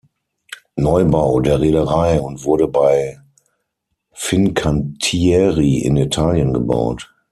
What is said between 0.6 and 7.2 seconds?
Neubau der Reederei und wurde bei Fincantieri in Italien gebaut.